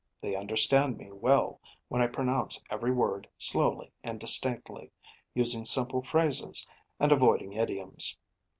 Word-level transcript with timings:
They 0.19 0.35
understand 0.35 0.97
me 0.97 1.11
well 1.11 1.61
when 1.87 2.01
I 2.01 2.07
pronounce 2.07 2.59
every 2.71 2.91
word 2.91 3.27
slowly 3.37 3.91
and 4.03 4.19
distinctly 4.19 4.89
using 5.35 5.63
simple 5.63 6.01
phrases, 6.01 6.65
and 6.99 7.11
avoiding 7.11 7.53
idioms. 7.53 8.17